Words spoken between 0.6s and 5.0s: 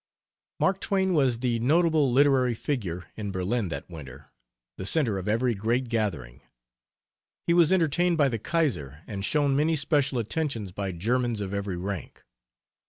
Twain was the notable literary figure in Berlin that winter, the